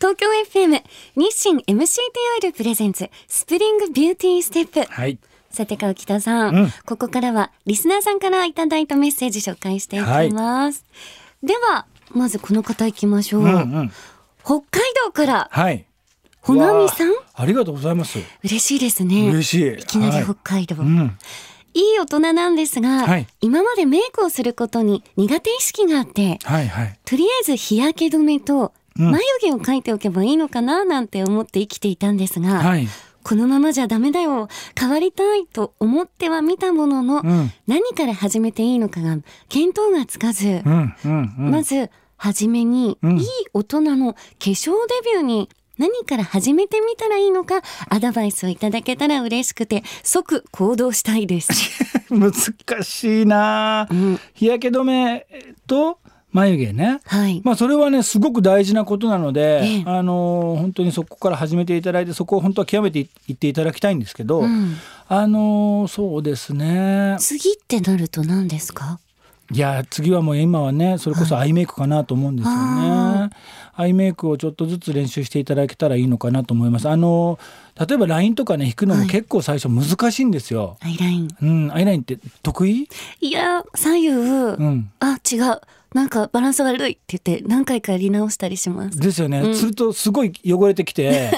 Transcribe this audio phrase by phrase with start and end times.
[0.00, 0.82] 東京 FM
[1.16, 1.62] 日清 MCT
[2.34, 4.80] オイル presents Spring Beauty Step。
[4.90, 5.18] はい。
[5.50, 10.84] さて、河北さん,、うんここからはリスナーさんからいただいたメッセージ紹介していきます。
[11.42, 13.42] では、まずこの方行きましょう。
[13.42, 13.92] うんうん。
[14.42, 15.84] 北海道から、はい。
[16.40, 17.10] ほなみさん？
[17.10, 18.18] わあありがとうございます。
[18.42, 19.28] 嬉しいですね。
[19.28, 19.72] 嬉しい。
[19.74, 20.76] いきなりはい北海道。
[20.76, 21.18] うん。
[21.74, 26.98] いい大人なんですが、はい今までメイクをすることに苦手意識があって、はいはい。
[27.04, 32.88] とりあえず日焼け止めとうん眉毛を描いておけばいいのかななんて思って生きていたんですが、はい。
[33.22, 34.48] このままじゃダメだよ、
[34.78, 37.52] 変わりたいと思ってはみたものの、うん。
[37.66, 39.18] 何から始めていいのかが
[39.50, 41.50] 見当がつかず、うんうんうん。
[41.50, 45.48] まず、はじめに、うんいい大人の化粧デビューに
[45.78, 51.48] 何から始めてみたらいいのか、アドバイスをいただけたら嬉しくて、即行動したいです。
[52.12, 52.32] 難
[52.82, 53.94] しいなう。
[53.94, 55.26] ん、日焼け止め
[55.66, 55.98] と
[56.32, 57.00] 眉毛ね。
[57.06, 57.40] はい。
[57.44, 64.76] まあそれはねすごく大事なことなので、ええあの本当にそこから始めていただいてそこを本当は極めていっていただきたいんですけど、うん
[65.08, 69.00] あのそうですね次ってなると何ですか？
[69.52, 72.60] いや次はもう今はねそれこそアイメイクかなと思うんですよね。
[72.60, 73.30] あ
[73.74, 76.88] アイメイクをちょっとずつ練習していただけたらいいのかなと思います。
[76.88, 77.40] あの
[77.76, 80.76] 例えばラインとかね引くのも結構最初難しいんですよ。
[80.80, 81.28] アイライン。
[81.42, 82.88] うん、アイラインって得意？
[83.20, 84.92] いや、左右、うん。
[85.00, 85.60] あ、違う。
[85.94, 88.98] なんかバランス悪いって言って何回かやり直したりします。
[88.98, 89.54] ですよね、うん。
[89.54, 91.30] するとすごい汚れてきて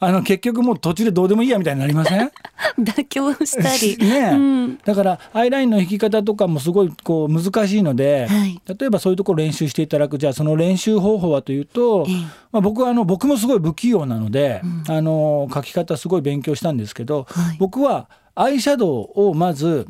[0.00, 2.30] あの結局もう途中でどうでもいいやみたいになりません？
[2.78, 3.96] 妥協したり。
[4.06, 4.36] ねえ。
[4.36, 4.38] う
[4.68, 4.78] ん。
[4.84, 8.60] だからアイラインの引き方とかもすごいこう難しいので、はい。
[8.78, 10.18] 例えばそういうところ練習していただく。
[10.18, 12.14] じゃあその練習方法はというと、ええ。
[12.52, 17.56] まあ、僕はあの僕もすごい不器用なので、あの書き方すごい勉強したんですけど、はい。
[17.58, 19.88] 僕はアイシャドウをまず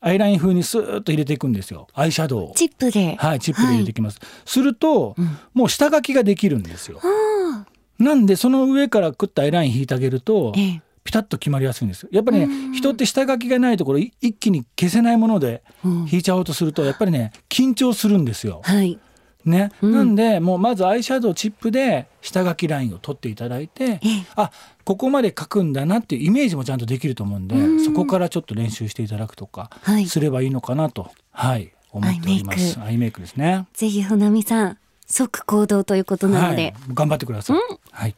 [0.00, 2.52] アイライン風にスーッと入れていくんですよアイシャドウを。
[2.54, 3.16] チップで。
[3.16, 4.18] はい、チップで入れていきます。
[4.46, 5.14] すると、
[5.52, 7.00] もう下書きができるんですよ。
[7.02, 7.66] あ
[7.98, 10.58] なんでその上からクッとアイライン引いてあげるとあ。
[10.58, 10.82] ええ。
[11.02, 12.08] ピタッと決まりやすいんですよ。
[12.12, 18.60] やっぱりね人って下書きがないところい一気に消せないものでうん引いちゃおうとするとやっぱりね緊張するんですよ。
[18.64, 18.98] はい。
[19.44, 24.00] ね、うんなんでもうまずアイシャドウチップで下書きラインを取っていただいてええ
[24.36, 24.50] あ
[24.84, 32.78] ここまで書くんだなっていうイメージもちゃんとできると思うんでうんそこからちょっと練習していただくとかはいすればいいのかなと、はい、思っております。
[32.80, 33.66] アイメイクですね。
[33.74, 36.62] ぜひ、ほなみさん、即行動ということなので。
[36.62, 37.58] はい、頑張ってください。
[37.90, 38.14] はい、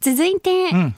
[0.00, 0.94] 続いて、うん、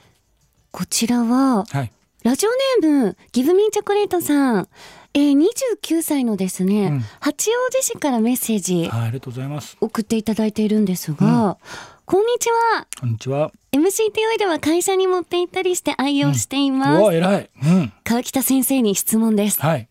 [0.71, 1.91] こちらは、はい。
[2.23, 2.49] ラジオ
[2.81, 4.67] ネーム、ギブミーチョコレートさん。
[5.15, 9.77] えー、29歳のですね、うん八王子市からメッセージはい、ありがとうございます。
[9.79, 11.57] 送っていただいているんですが、
[12.05, 12.87] こんにちは。
[12.99, 13.51] こんにちは。
[13.71, 13.81] MCT
[14.29, 17.03] オイルは会社に持って行ったりして愛用しています。
[17.03, 17.49] おー、偉い。
[17.63, 19.61] うん、川北先生に質問です。
[19.61, 19.87] はい、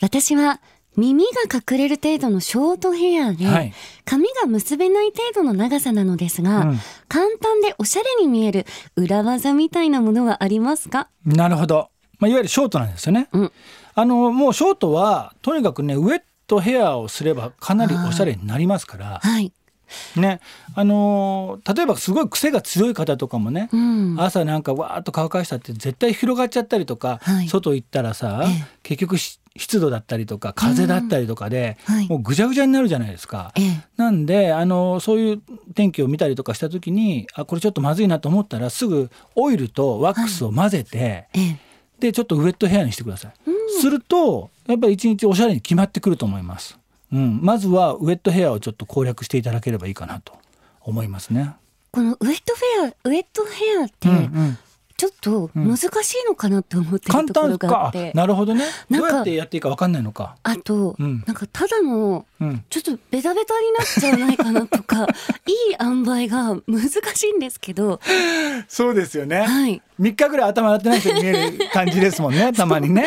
[0.00, 0.60] 私は
[0.96, 3.72] 耳が隠れる程度のショートヘアで、はい
[4.04, 8.66] 髪が結べない程度の長さなのですが、うん簡単でおしゃれに見える
[8.96, 11.08] 裏技みたいなものはありますか？
[11.26, 11.90] なるほど。
[12.18, 13.28] まあ、いわゆるショートなんですよね。
[13.32, 13.52] うん
[13.94, 19.18] あの、もうショートは、とにかくね、ウェットヘアをすれば、かなりおしゃれになりますから。
[19.20, 19.52] はい。
[20.16, 20.40] ね、
[20.74, 24.16] あのー例えばすごい癖が強い方とかもね、うん。
[24.18, 33.52] 朝なんかわーっと乾かしたって絶対広がっちゃったりとか、はい外行ったらさ、ええ結局し湿度だったりとか風だったりとかで、はいもうぐちゃぐちゃになるじゃないですか。
[33.56, 33.80] ええ。
[33.96, 35.42] なんであのそういう
[35.74, 41.67] 天気を見たりとかした時にあこれちょっとまずいなと思ったらすぐオイルとワックスを混ぜて、ええ。
[41.98, 43.32] でちょっとウェットヘアにしてください。
[43.80, 46.78] するとやっぱり一日おしゃれに決まってくると思います。
[47.12, 50.34] うん、まずはウェットヘアをちょっと攻略していただければいいかなと
[50.82, 51.54] 思いますね。
[51.90, 54.58] このウェットフェア、ウェットヘアって、うんうん
[54.98, 58.10] ちょっと難しいのかなって思って簡るところがあって。
[58.16, 60.34] なるほどねどうやってやっていいか分かんないのか。
[60.42, 65.04] あと、うんなんかただの、うん、ちょっとベタベタになっちゃわないかなとか、
[65.46, 66.80] いい塩梅が難
[67.14, 68.00] しいんですけど、
[68.66, 69.42] そうですよね。
[69.42, 69.80] はい。
[70.00, 73.06] 3日ぐらい頭洗ってない人に見える感じですもんね たまにね。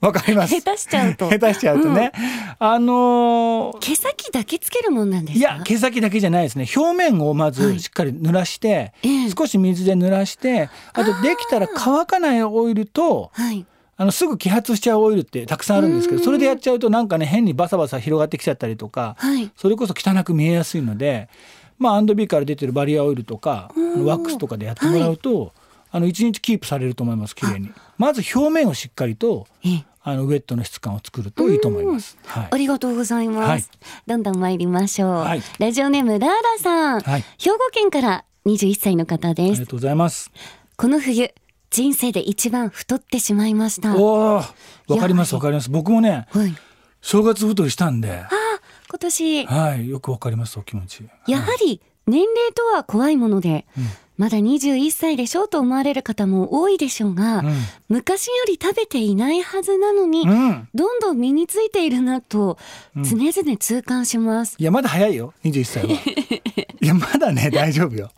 [0.00, 0.54] わかります。
[0.58, 2.12] 下手しちゃうと下手しちゃうとね。
[2.58, 5.54] あのー毛先だけつけるもんなんですか？
[5.54, 13.64] いや毛先だけじゃないですね表面をまはいずしっかり濡らして、ええ少し水で濡らしてあとできたら乾かないオイルとはい。
[13.96, 19.50] あのすぐ揮発しちゃうオイルってたくさんあるんですけどそれでやっちゃうとなんかね変にバサバサ広がってきちゃったりとかはい。
[19.56, 21.28] それこそ汚く見えやすいので
[21.78, 25.52] まあアンドビーから出てるバリアオイルとかうんワックスとかでやってもらうと、
[25.94, 29.84] あの1日キープされると思います綺麗にまず表面をしっかりとええ。
[30.02, 32.18] あのウェットの質感を作るといいと思います。
[32.26, 33.48] はいありがとうございます。
[33.48, 33.64] はい
[34.06, 35.10] どんどん参りましょう。
[35.20, 39.66] はいラジオネームラーラさん、はい兵庫県から21歳の方ですありが。
[39.66, 40.32] とうございます。
[40.76, 41.32] この冬、
[41.70, 43.94] 人生で一番太ってしまいました。
[43.94, 44.42] わ
[44.98, 45.70] かりますわかります。
[45.70, 46.54] 僕もね、い。
[47.00, 48.24] 正月太りしたんで、
[48.90, 51.08] 今年、はい、よくわかりますお気持ち。
[51.28, 53.84] やはり年齢とは怖いもので、うん。
[54.16, 57.52] まだ21歳でしょうと思われる方も多いでしょうが、うん。
[57.88, 60.68] 昔より食べていないはずなのに、うん。
[60.72, 62.56] どんどん身についているなと
[62.96, 63.04] うん。
[63.04, 64.54] 常々痛感します。
[64.58, 65.90] いやまだ早いよ21歳は。
[66.80, 68.10] いやまだね大丈夫よ。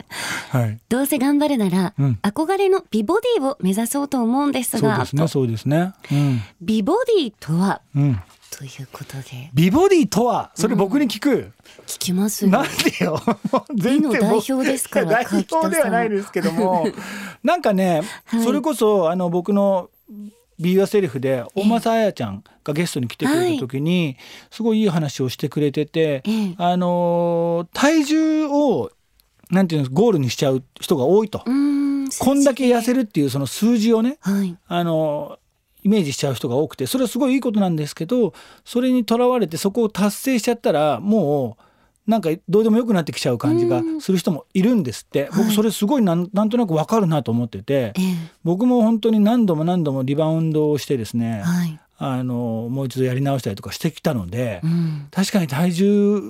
[0.51, 0.79] はい。
[0.91, 2.19] どうせ頑張るなら、うん。
[2.23, 5.95] 憧れの美ボディを目指そうと思うんですが、そうですねとそうですね。
[6.13, 6.43] うん。
[6.61, 8.21] 美ボディとはうん
[8.51, 9.51] ということで。
[9.55, 11.53] 美ボディとはそれ僕に聞く、
[11.87, 12.51] 聞きますよ。
[12.51, 13.21] なんでよ。
[13.75, 16.87] 全然代表ですから 代表ではないですけども。
[17.43, 18.45] なんかね、はい。
[18.45, 19.91] それこそあの僕の
[20.59, 24.17] ビーアセリフで大政彩ちゃんがゲストに来てくれた時に、
[24.51, 26.55] すごいいい話をしてくれてて、ええ。
[26.57, 28.91] あのー体重を
[29.51, 34.57] なんていうのゴールにしちゃう人が多いと、こんだけ痩せるっていうその数字をねはい。
[34.67, 35.39] あの
[35.87, 38.35] イメージしちゃう人が多くてそれはすごいいいことなんですけど
[38.65, 45.25] それにとらわれてそこを達成しちゃったらもうなんかどうでもよくなってきちゃう感じがする人もいるんですって。
[45.25, 45.31] はい。
[45.45, 48.15] 僕それすごいなんなんとなくわかるなと思っててええ。
[48.45, 51.81] 僕も本当に何度も何度もリバウンドをしてですねはい。
[51.99, 55.09] あのもう一度やり直したりとかしてきたのでうん。
[55.11, 56.21] 確かに体重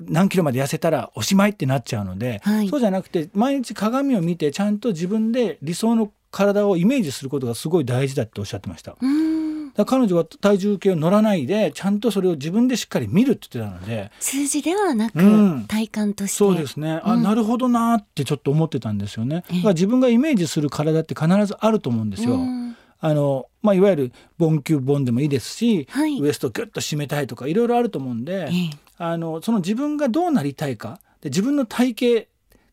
[0.00, 2.68] 何キロまで痩せたらおしまいってなっちゃうので、はい。
[2.68, 8.94] そうじゃなくて毎日鏡を見てちゃんと自分で理想の体をイメージすることがすごい大事だっておっしゃってました。
[9.86, 14.10] 彼女は体重計を乗らないでちゃんとそれを自分でしっかり見るって言ってたので。
[14.20, 15.64] 数字ではなく、うん。
[15.66, 16.36] 体感として。
[16.36, 17.00] そうですね。
[17.04, 17.22] あ、うん。
[17.22, 19.36] なるほどなってちょっと思ってたんですよね。
[19.36, 22.34] だから自分がイメージする体って必ずあると思うんですよ。
[22.34, 22.76] うん。
[23.00, 26.18] あのまあ、いわゆるボンキューボンでもいいですし、はい。
[26.20, 28.70] ウエストをギュッと締めたいとかいろいろあると思うんで、ええ。
[28.98, 31.00] あのその自分がどうなりたいか。
[31.22, 32.04] で自分の体型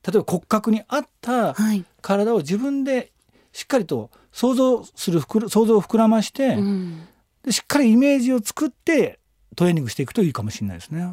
[0.05, 3.12] 例えば骨格に合ったはい、体を自分で
[3.53, 7.07] しっかりと想像する想像を膨らまして、うん、
[7.43, 9.19] でしっかりイメージを作って
[9.55, 11.07] トレーニングしていくといいかもしれないですね。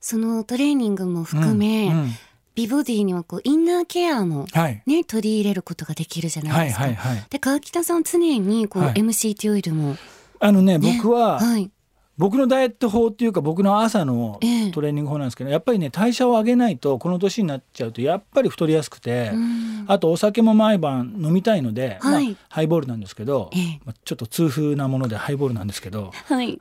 [0.00, 2.10] そのトレーニングも含め、うんうん。
[2.54, 6.84] 美ボディにはこうインナーケアもはい、ね取り入れることができるじゃなはいいですか。
[6.84, 8.94] はいはいで川北さん常にこう、はい。
[8.94, 9.96] MCT オイルも、
[10.40, 10.98] あのねね。
[10.98, 11.70] 僕は、はい
[12.18, 14.70] 僕のダイエット法っていうか僕の朝のええ。
[14.72, 19.84] トレーニング法なんですけどやっぱりね代謝を上げないとこの年になっちゃうとやっぱり太りやすくて、うん。
[19.86, 22.28] あとお酒も毎晩飲みたいので、はい。
[22.28, 23.80] まあ、ハイボールなんですけど、ええ。
[23.84, 26.58] まあ、ちょっと痛風なものでハイボールなんですけどはい。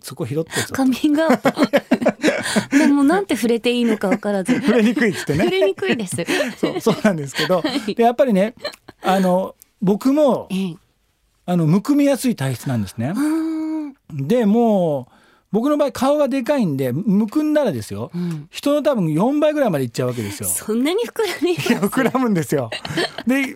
[0.00, 1.52] そこ拾ってぞカミングアウト。
[2.76, 4.60] でもなんて触れていいのか分からず。
[4.60, 5.44] 触れにくいっつってね。
[5.44, 6.16] 触れにくいです。
[6.56, 7.62] そうそうなんですけど、
[7.94, 8.54] でやっぱりね
[9.02, 10.76] あの僕もええ。
[11.46, 13.12] あのむくみやすい体質なんですね
[14.14, 15.14] でもう
[15.54, 18.10] 僕の場合顔がでかいんでむくんだらですよ。
[18.12, 20.48] うん、人の多分4倍ぐらいまでいっちゃうわけですよ。
[20.48, 22.70] そんなに膨らみ膨らむんですよ。
[23.24, 23.54] で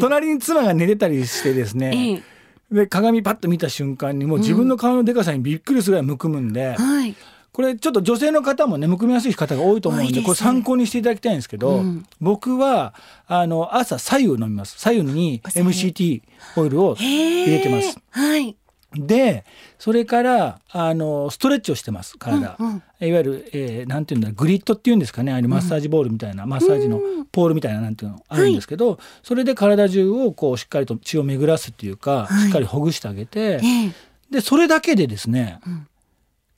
[0.00, 2.22] 隣に妻が寝てたりしてですね、
[2.70, 2.84] ええ。
[2.84, 7.16] で鏡パッと見た瞬間にもう自分の顔のでかさにびっくりするぐらいむくむんで、はい。
[7.52, 12.06] これちょっと女性の方もねむくみやすい方が多いと思うんですでこれ参考にしていただきたいんですけど、うん。
[12.20, 12.94] 僕は
[13.26, 14.78] あの朝左右飲みます。
[14.78, 16.22] 左右に MCT
[16.56, 17.98] オイルを入入れてます。
[18.10, 18.56] はい
[18.94, 19.44] で
[19.78, 22.74] それからあのストレッチをしてます体、うんうん。
[23.06, 27.00] いわゆる、えーなんていうんだグリッドっていうんですかねあれマッサージボールみたいな、マッサージの
[27.30, 32.46] ポールみたいななんていうのあるんですけど、それで体中をこうしっかりと血を巡らすっていうか、はい。
[32.46, 33.92] しっかりほぐしてあげて、ええ。
[34.30, 35.86] でそれだけでですね、ん。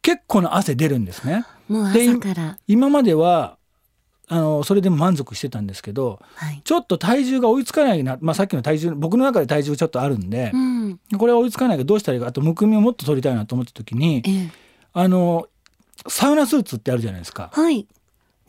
[0.01, 1.45] 結構な汗出るんですね。
[1.69, 2.59] もうで朝から。
[2.67, 3.57] 今までは
[4.33, 6.63] あのそれでも満足してたんですけどはい。
[6.65, 10.99] ちょっと体重が追いつかないな、まあ、さっきの体重僕の中で体重ちょっとあるんでう、ん。
[11.19, 14.51] これは追いつかないからどうしたらいいかあとむくみをもっと取りたいなと思った時にええ。
[14.95, 15.49] あの
[16.09, 17.51] サウナスーツってあるじゃないですか。
[17.53, 17.87] はい。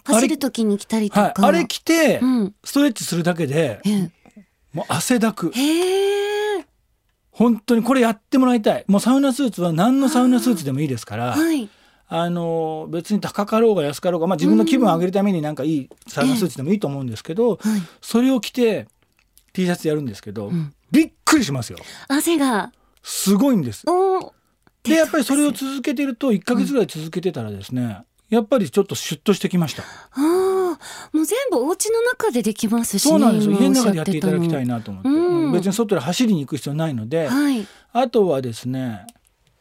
[0.06, 2.56] あれ走る時に来たりとか、はい、あれ着てうん。
[2.64, 4.12] ストレッチするだけでええ。
[4.72, 5.52] もう汗だく。
[7.32, 8.86] 本当にこれやってもらいたい。
[8.88, 11.70] もうサウナスーツは何のサウナスーツでもいいですからはい
[12.16, 17.60] あの別に高かろうが安かろうが、まあ、自分の気分を上げるためになんかいいサウナスーツでもいいと思うんですけど、はい。
[18.02, 18.88] それを着て
[19.52, 20.76] T シャツやるんですけど、ん。
[20.92, 21.80] びっくりしますよ。
[22.08, 22.72] 汗が。
[23.02, 23.84] すごいんです。
[23.90, 24.32] お
[24.84, 29.82] でやっぱりそれを続けてると1ヶ月ぐらい続けてたらですね、やっぱりちょっとシュッとしてきました。
[29.82, 30.78] ああ
[31.14, 33.54] もう全部お家の中でできますしねそうなんですよ。
[33.54, 35.46] 今家の中でやっていただきたいななと思って、うん。
[35.46, 35.52] うん。
[35.52, 37.66] 別に外で走りに行く必要ないので、はい。
[37.92, 39.08] あとはですね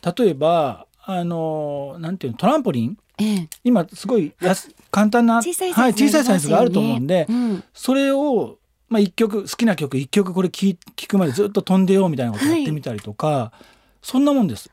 [0.04, 2.96] 例えばあのなんていうのトランポリン？
[3.18, 3.48] ええ。
[3.64, 7.64] 今すごいやす簡単な小さいサはい、イズ小さいサイズがあると思うんで、うん。
[7.74, 13.52] それを、まあ、一曲好きな曲一曲これ聴聴くまでずっと飛んでようみたいなことやってみたりとか、
[14.00, 14.70] そんなもんです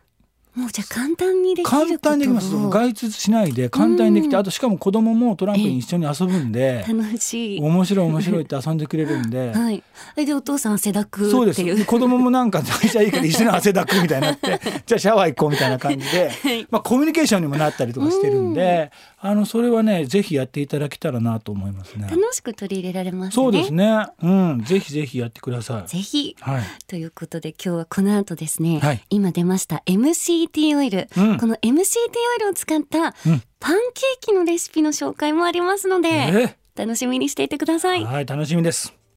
[0.59, 1.83] もうじゃあ簡単にできること。
[1.83, 2.51] を簡単にできます。
[2.51, 4.41] 外出しないで簡単にできて、うん。
[4.41, 7.61] あとしかも子供もトランポリン一緒に遊ぶんで、楽しい。
[7.61, 9.51] 面白い面白いって遊んでくれるんで。
[9.55, 9.81] はい。
[10.17, 11.85] えでお父さん汗だくそうです。
[11.85, 16.31] 子供もなんか代謝いいから一緒に汗だくみたいになって じゃあシャワー行こうみたいな感じで、
[16.69, 22.07] まあ、コミュニケーションにもなったりとかしてるんで、あのそれはねぜひやっていただけたらなと思いますね。
[22.09, 23.31] 楽しく取り入れられますね。
[23.33, 24.07] そうですね。
[24.21, 25.89] うん、ぜひぜひやってください。
[25.89, 26.35] ぜひ。
[26.39, 26.63] はい。
[26.88, 38.05] ということで今日はこの後ですね、はい今出ました MCT オイル、うんこの MCT オイルを使ったうんパンケーキのレシピの紹介もありますので、え楽しみにしていてください。
[38.05, 38.99] はい、楽しみです。